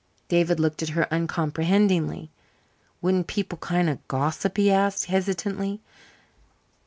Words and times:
David 0.29 0.59
looked 0.59 0.81
at 0.81 0.89
her 0.97 1.07
uncomprehendingly. 1.13 2.31
"Wouldn't 3.03 3.27
people 3.27 3.59
kind 3.59 3.87
of 3.87 4.07
gossip?" 4.07 4.57
he 4.57 4.71
asked 4.71 5.05
hesitatingly. 5.05 5.79